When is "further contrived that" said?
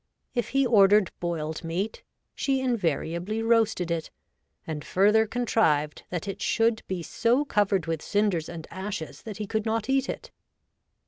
4.83-6.27